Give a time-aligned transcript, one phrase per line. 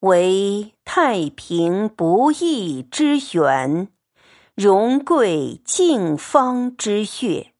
[0.00, 3.88] 为太平不易之源，
[4.54, 7.52] 荣贵静芳之月，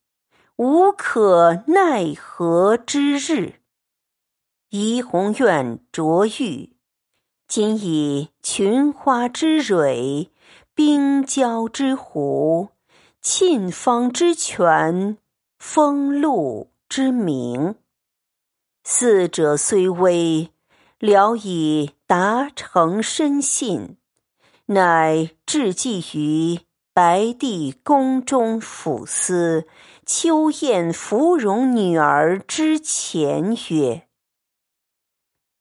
[0.57, 3.55] 无可奈何之日。
[4.69, 6.77] 怡红院卓玉，
[7.49, 10.31] 今以群花之蕊，
[10.75, 12.69] 冰娇之狐，
[13.23, 15.17] 沁芳之泉，
[15.59, 17.77] 风露之名。
[18.85, 20.51] 四者虽微，
[20.99, 23.99] 聊以达成深信，
[24.67, 26.61] 乃至寄于
[26.95, 29.67] 白帝宫中抚思
[30.07, 34.09] 秋燕芙蓉女儿之前曰：“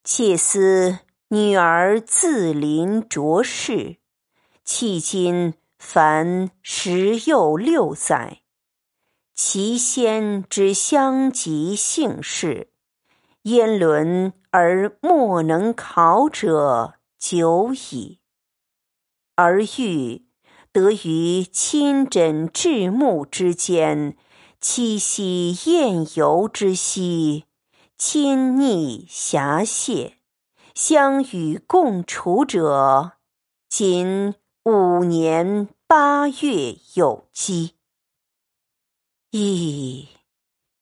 [0.05, 3.97] 妾思女儿自临卓氏，
[4.65, 8.39] 迄今凡十又六载，
[9.35, 12.69] 其先之相及姓氏。”
[13.43, 18.21] 焉伦而莫能考者久矣，
[19.35, 20.27] 而欲
[20.71, 24.15] 得于亲枕至目之间，
[24.61, 27.43] 七夕宴游之夕，
[27.97, 30.19] 亲昵遐谢，
[30.73, 33.17] 相与共处者，
[33.67, 37.73] 仅五年八月有基。
[39.31, 40.07] 噫！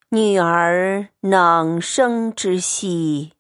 [0.10, 3.34] 女儿囊生之息，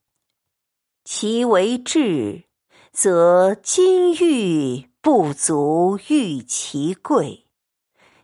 [1.15, 2.45] 其为质，
[2.91, 7.45] 则金玉不足喻其贵；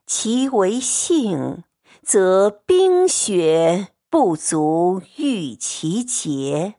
[0.08, 1.64] 其为性，
[2.02, 6.74] 则冰雪不足喻其洁；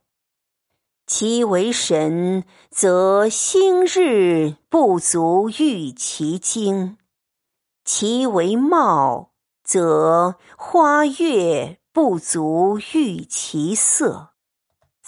[1.06, 6.96] 其为神，则星日不足喻其精；
[7.84, 9.30] 其为貌。
[9.62, 14.29] 则花月不足喻其色，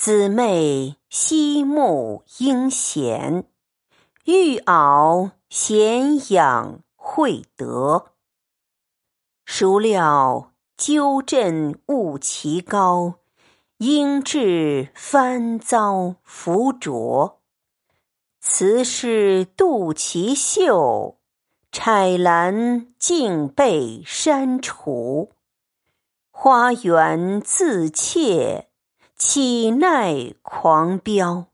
[0.05, 3.45] 姊妹惜慕英贤，
[4.25, 8.07] 玉袄贤养惠德。
[9.45, 13.21] 孰料纠正误其高，
[13.77, 17.41] 应至翻遭浮浊。
[18.41, 21.21] 此事度其秀。
[21.71, 25.31] 彩兰竟被删除，
[26.33, 28.69] 花园自怯，
[29.25, 31.47] 岂奈狂飙？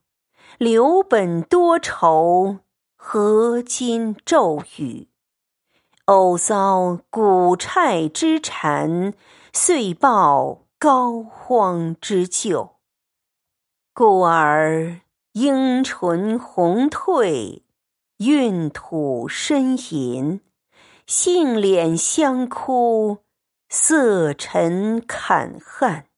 [0.57, 2.57] 留本多愁，
[2.95, 5.07] 何今骤雨？
[6.05, 9.13] 偶遭古虿之蝉，
[9.53, 12.77] 遂报膏肓之咎。
[13.93, 15.01] 故而
[15.33, 17.61] 樱唇红褪。
[18.17, 20.41] 韵吐呻吟，
[21.05, 23.19] 杏脸相哭，
[23.69, 26.08] 色沉坎汉。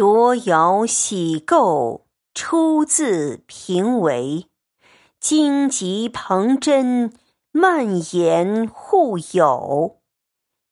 [0.00, 4.46] 卓瑶喜构，出自平为；
[5.20, 7.12] 荆棘蓬针，
[7.52, 9.98] 蔓延互有。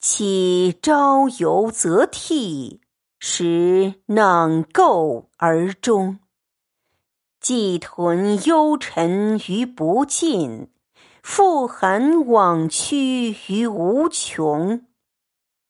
[0.00, 2.80] 岂朝游则替，
[3.18, 6.20] 时囊垢而终。
[7.38, 10.70] 寄屯幽沉于不尽，
[11.22, 14.86] 复含往屈于无穷。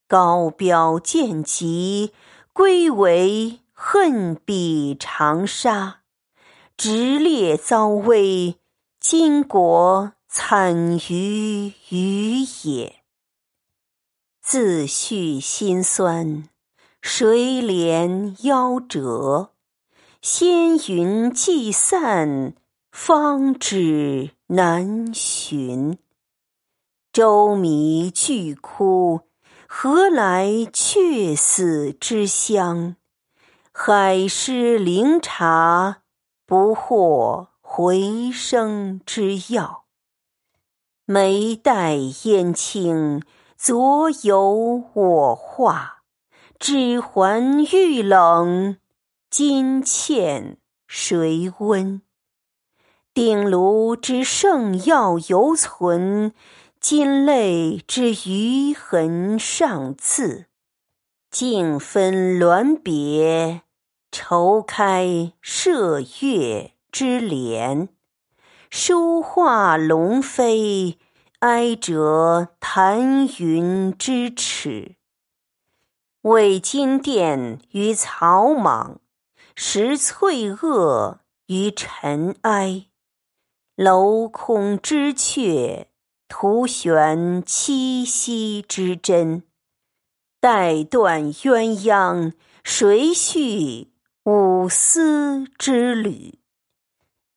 [0.06, 2.12] 高标见疾，
[2.58, 6.00] 归为恨比长沙；
[6.76, 8.56] 直列遭危，
[8.98, 12.96] 今国惨于鱼也。
[14.42, 16.48] 自叙心酸，
[17.00, 19.52] 谁怜夭折？
[20.20, 22.54] 仙云既散，
[22.90, 25.96] 方知难寻。
[27.12, 29.27] 舟迷俱哭，
[29.70, 32.96] 何来却死之乡？
[33.70, 35.98] 海失灵茶，
[36.46, 39.84] 不获回生之药。
[41.04, 43.22] 眉黛烟青，
[43.58, 45.98] 昨有我画；
[46.58, 48.78] 指环玉冷。
[49.28, 50.56] 今欠
[50.86, 52.00] 谁温？
[53.12, 56.32] 鼎炉之圣药犹存，
[56.90, 60.46] 金泪之余痕尚自。
[61.30, 63.60] 静分鸾别，
[64.10, 67.90] 愁开射月之帘。
[68.70, 70.96] 书画龙飞，
[71.40, 74.96] 哀折弹云之尺。
[76.22, 78.98] 为金殿于草莽。
[79.54, 81.18] 拾翠萼
[81.48, 82.86] 于尘埃，
[83.76, 85.87] 镂空之阙，
[86.28, 89.42] 徒悬七夕之针。
[90.40, 93.88] 待断鸳鸯，谁续
[94.24, 96.38] 五丝之缕？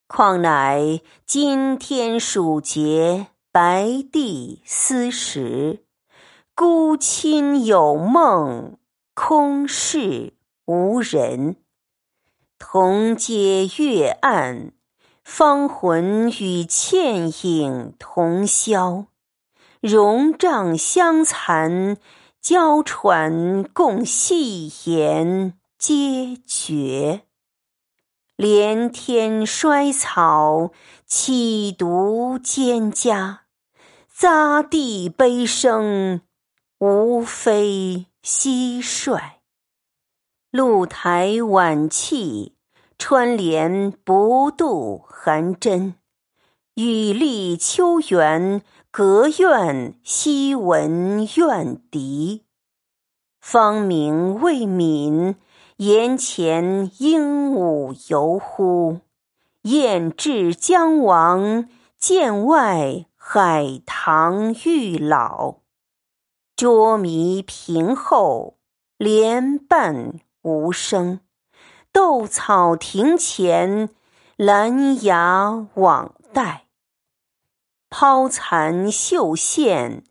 [0.07, 5.85] 况乃今天暑节，白帝思时，
[6.53, 8.77] 孤亲有梦，
[9.13, 10.33] 空室
[10.65, 11.55] 无人。
[12.59, 14.73] 同阶月暗，
[15.33, 19.05] 芳魂与倩影同销。
[19.79, 21.95] 戎杖相残，
[22.41, 27.21] 娇喘共戏言皆绝。
[28.35, 30.73] 连天衰草，
[31.05, 33.37] 岂独蒹葭？
[34.13, 36.19] 匝地悲声，
[36.77, 39.17] 无非蟋蟀。
[40.51, 42.57] 露台晚气，
[43.03, 45.95] 穿帘不度寒针。
[46.75, 48.61] 雨立秋园，
[48.91, 52.45] 隔院夕闻怨笛。
[53.39, 55.33] 芳名未泯。
[55.77, 58.99] 檐前鹦鹉游乎？
[59.63, 61.67] 雁至江王，
[61.97, 65.55] 剑外海棠欲老。
[66.55, 68.59] 捉迷屏后，
[68.99, 71.21] 莲瓣无声。
[71.93, 73.89] 斗草亭前，
[74.37, 76.67] 兰芽往带。
[77.89, 80.03] 抛残绣线，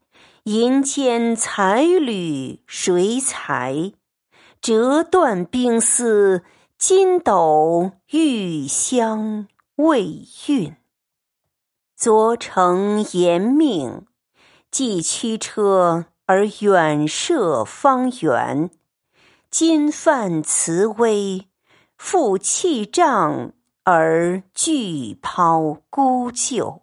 [0.44, 3.92] 银间才侣谁裁？
[4.60, 6.44] 折断冰丝，
[6.76, 10.74] 金斗玉香未熨。
[11.96, 14.06] 昨承严命，
[14.70, 18.68] 既驱车而远涉方圆；
[19.50, 21.46] 今犯慈威，
[22.02, 23.52] 复弃杖
[23.84, 26.80] 而拒抛孤旧。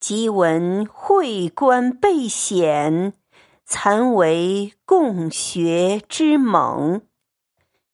[0.00, 3.12] 即闻会官备显。
[3.66, 7.02] 残为共学之盟，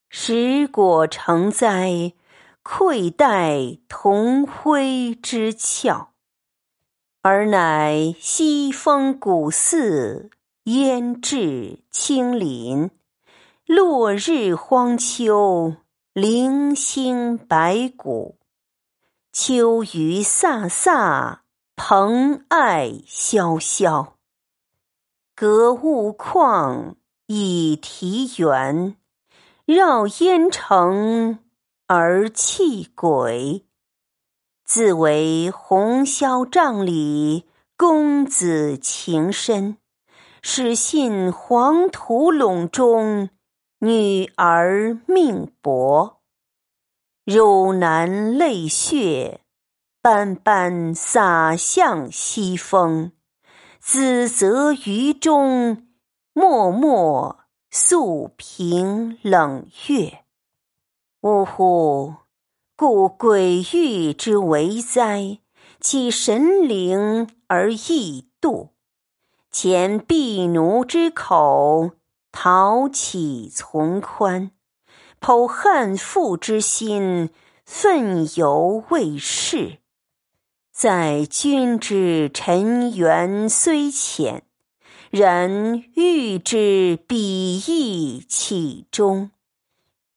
[0.09, 2.13] 实果成灾！
[2.63, 6.11] 愧待同辉之俏，
[7.23, 10.31] 尔乃西风古寺，
[10.63, 12.93] 烟至青林。
[13.67, 15.75] 落日荒丘，
[16.17, 18.39] 零星白骨。
[19.33, 21.39] 秋雨飒飒，
[21.75, 24.15] 蓬艾萧萧。
[25.35, 26.95] 隔物旷
[27.27, 28.97] 以啼猿，
[29.67, 31.41] 绕烟城
[31.89, 33.67] 而泣鬼。
[34.65, 39.79] 自为红绡帐里公子情深，
[40.41, 43.31] 始信黄土陇中
[43.85, 46.23] 女儿命薄。
[47.27, 49.43] 汝南泪血，
[50.01, 53.13] 斑斑洒向西风。
[53.79, 55.87] 子则于中，
[56.33, 57.41] 默默
[57.71, 60.21] 诉平冷月。
[61.21, 62.15] 呜呼！
[62.75, 65.41] 故鬼域之为哉，
[65.79, 68.71] 其神灵而异度。
[69.51, 71.91] 前婢奴之口，
[72.37, 74.51] 讨起从宽；
[75.21, 77.31] 剖汉妇之心，
[77.65, 79.79] 愤犹未逝。
[80.73, 84.43] 在君之尘缘虽浅，
[85.11, 89.31] 然欲之彼意其中。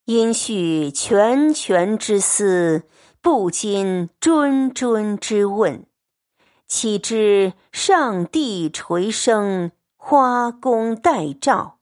[0.05, 2.87] 因续拳拳之思，
[3.21, 5.85] 不禁谆谆之问。
[6.67, 11.76] 岂知上帝垂生，花宫待照，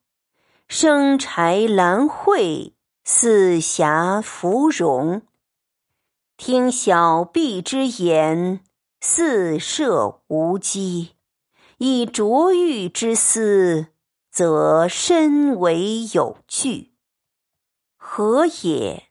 [0.68, 5.22] 生柴兰蕙，四霞芙蓉。
[6.38, 8.62] 听小婢之言，
[9.00, 11.12] 四射无稽；
[11.78, 13.88] 以琢玉之思，
[14.32, 16.96] 则深为有据。
[17.96, 19.04] 何也？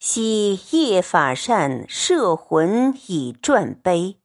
[0.00, 4.18] 昔叶法善摄魂以传碑，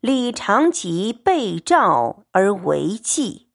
[0.00, 3.50] 李长吉被召而为记。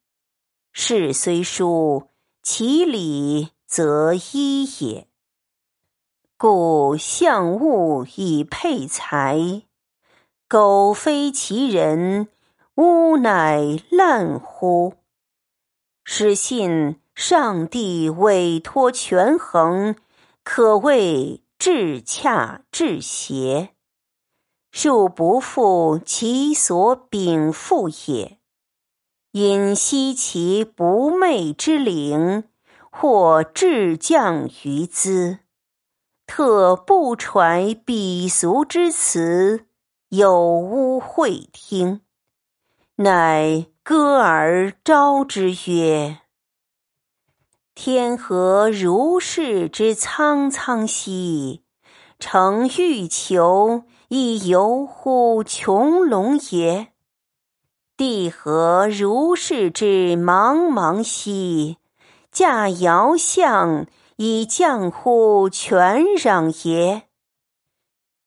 [0.72, 2.09] 事虽殊，
[2.42, 5.06] 其理则一也。
[6.38, 9.62] 故象物以配才，
[10.48, 12.28] 苟非其人，
[12.76, 14.94] 吾乃烂乎？
[16.02, 19.94] 始信上帝委托权衡，
[20.42, 23.74] 可谓至洽至协，
[24.72, 28.39] 庶不负其所禀赋也。
[29.32, 32.44] 因惜其不昧之灵，
[32.90, 35.38] 或至降于兹。
[36.26, 39.66] 特不揣鄙俗之词，
[40.08, 42.00] 有污会听，
[42.96, 46.18] 乃歌而招之曰
[47.74, 51.62] ：“天何如是之苍苍兮！
[52.18, 56.92] 诚欲求，亦游乎穹隆也。
[58.00, 61.76] 地何如是之茫茫兮？
[62.32, 67.02] 驾遥相以降乎全壤也。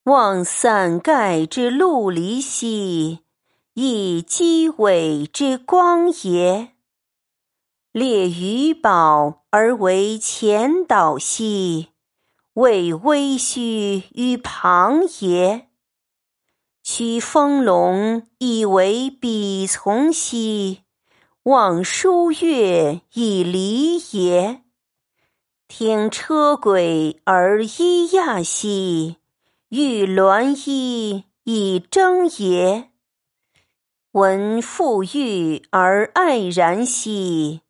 [0.03, 3.22] 望散盖之陆离兮，
[3.74, 6.74] 以积尾之光也。
[7.92, 11.88] 列余宝而为前导兮。
[12.53, 15.68] 为微虚于旁也，
[16.86, 20.80] 取风龙以为彼从兮；
[21.44, 24.63] 望书月以离也。
[25.70, 29.16] 听车轨而依亚兮，
[29.70, 32.90] 欲鸾衣以征也。
[34.12, 37.62] 闻馥郁而爱然兮，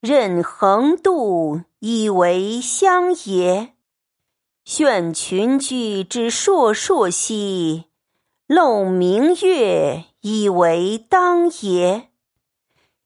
[0.00, 3.74] 任横渡以为乡也。
[4.64, 7.86] 炫群居之烁烁兮，
[8.52, 12.08] 漏明月以为当也。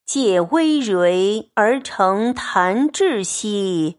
[0.07, 3.99] 借微蕤而成弹质兮，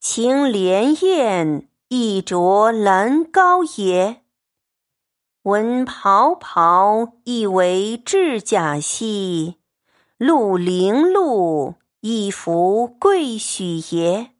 [0.00, 4.22] 擎莲焰以着兰膏也。
[5.42, 9.58] 闻袍袍以为制甲兮，
[10.18, 14.32] 露零露以服贵许也。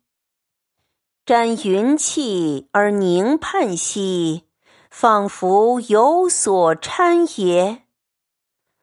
[1.25, 4.43] 沾云气而凝盼兮，
[4.91, 7.85] 仿佛有所参也；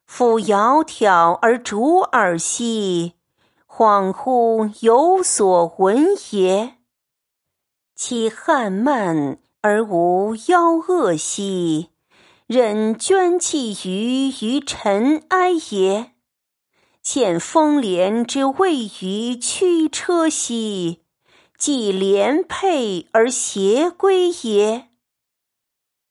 [0.05, 3.13] 俯窈窕而逐耳兮，
[3.67, 6.77] 恍惚有所闻也。
[7.93, 11.89] 其汉漫而无夭恶兮，
[12.47, 16.13] 忍捐弃于于尘埃也。
[17.01, 21.03] 见风帘之位于驱车兮。
[21.57, 24.86] 既连佩而偕归也，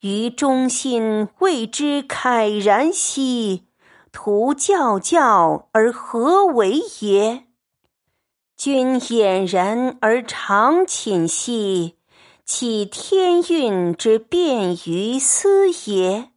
[0.07, 3.65] 于中心谓之慨然兮。
[4.13, 7.47] 徒教教而何为也？
[8.57, 11.97] 君俨然而常寝兮，
[12.45, 16.31] 岂天运之变于斯也？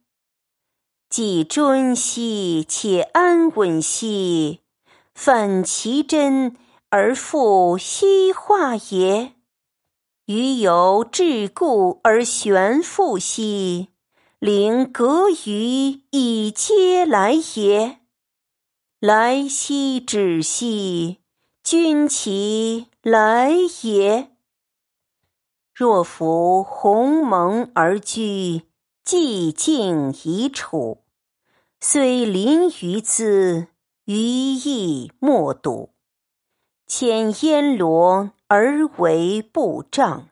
[1.08, 4.62] 既尊兮，且安稳兮，
[5.14, 6.56] 反其真。
[6.92, 9.34] 而复西化也，
[10.32, 13.88] 余有桎梏而悬复兮，
[14.38, 17.98] 灵隔于以嗟来也。
[19.00, 21.18] 来兮止兮，
[21.64, 23.50] 君其来
[23.82, 24.30] 也。
[25.74, 28.62] 若夫鸿蒙而居，
[29.04, 30.98] 寂静以处，
[31.80, 33.66] 虽临于兹，
[34.04, 35.90] 余亦莫睹。
[36.92, 40.26] 牵烟罗而为布帐，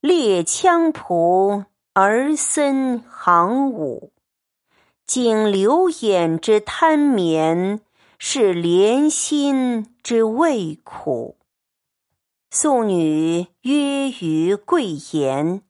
[0.00, 4.12] 列枪仆而森行伍。
[5.04, 7.80] 景流眼之贪眠，
[8.16, 11.36] 是怜心之味苦。
[12.52, 15.62] 素女约于贵言，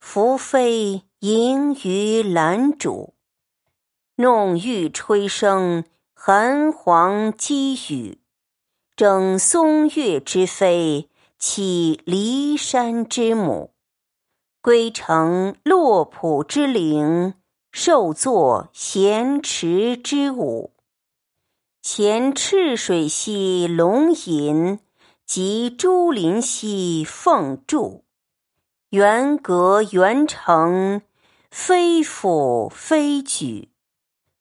[0.00, 3.14] 宓妃迎于兰渚。
[4.14, 5.82] 弄玉吹笙，
[6.14, 8.20] 寒黄积雨。
[8.96, 13.74] 整松岳之妃，起骊山之母，
[14.62, 17.34] 归程洛浦之陵，
[17.70, 20.72] 受作咸池之舞。
[21.82, 24.78] 前赤水兮龙吟，
[25.26, 28.02] 及朱林兮凤柱。
[28.88, 31.02] 圆阁圆城，
[31.50, 33.68] 非俯非举，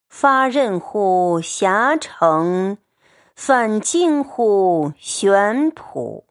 [0.08, 2.78] 发任乎遐城。
[3.36, 6.26] 反惊乎玄朴，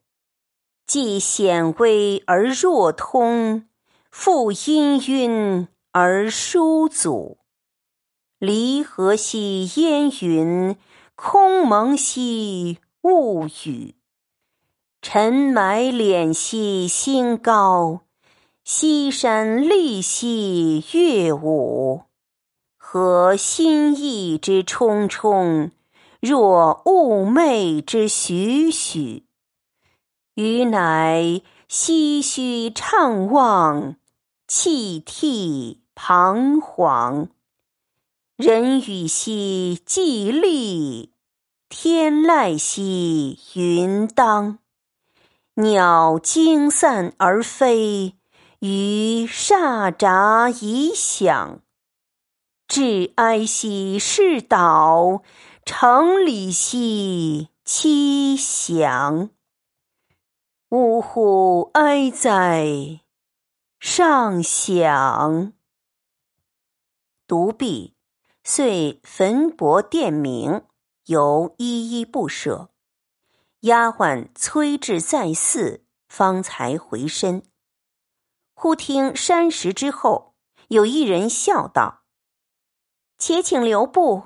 [0.87, 3.67] 既显微而若通，
[4.11, 7.37] 复氤氲而疏阻。
[8.39, 10.77] 离合兮烟云，
[11.15, 13.95] 空蒙兮雾雨。
[15.03, 18.01] 尘埋敛兮星高，
[18.65, 22.05] 西山立兮月舞。
[22.79, 25.71] 何心意之冲冲？
[26.27, 29.27] 若寤寐之徐徐，
[30.37, 33.97] 余乃唏嘘怅望，
[34.49, 37.29] 泣涕彷徨。
[38.39, 41.13] 人语兮寂立，
[41.69, 44.61] 天籁兮云当。
[45.57, 48.15] 鸟惊散而飞，
[48.61, 51.61] 鱼唼喳以响。
[52.67, 55.23] 至哀兮是岛。
[55.67, 59.31] 城里兮凄响，
[60.69, 63.01] 呜呼哀哉！
[63.81, 65.55] 尚响。
[67.27, 67.97] 独臂，
[68.43, 70.67] 遂焚帛殿明，
[71.07, 72.69] 犹依依不舍。
[73.61, 77.43] 丫鬟催至再寺，方才回身。
[78.53, 80.35] 忽听山石之后，
[80.69, 82.03] 有一人笑道
[83.17, 84.25] ：“且请留步。”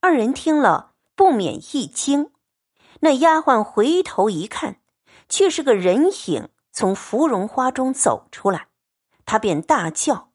[0.00, 2.32] 二人听了，不免一惊。
[3.00, 4.80] 那丫鬟回头一看，
[5.28, 8.68] 却是个人影从芙蓉花中走出来，
[9.24, 10.32] 她便大叫：“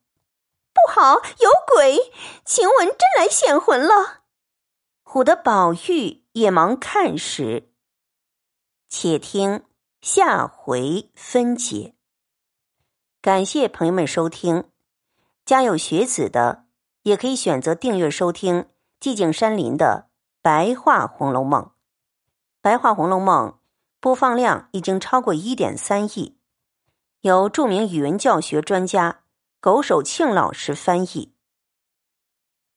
[0.73, 2.13] 不好，有鬼！
[2.45, 4.23] 晴雯真来显魂了！”
[5.03, 7.71] 唬得宝玉也忙看时，
[8.89, 9.63] 且听
[10.01, 11.95] 下回分解。
[13.21, 14.69] 感谢朋友们收听，
[15.45, 16.65] 家有学子的
[17.03, 18.67] 也可以选择订阅收听。
[19.05, 20.07] 寂静山林的
[20.41, 21.61] 白话《红楼梦》，
[22.59, 23.49] 白话《红楼梦》
[23.99, 26.39] 播放量已经超过一点三亿，
[27.21, 29.19] 由著名语文教学专家
[29.59, 31.34] 苟守庆老师翻译。